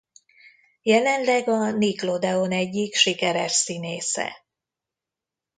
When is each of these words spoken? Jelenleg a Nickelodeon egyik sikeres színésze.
Jelenleg 0.81 1.47
a 1.47 1.71
Nickelodeon 1.71 2.51
egyik 2.51 2.93
sikeres 2.95 3.51
színésze. 3.51 4.45